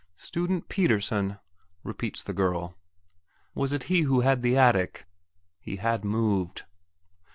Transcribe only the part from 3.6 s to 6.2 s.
it he who had the attic?" He had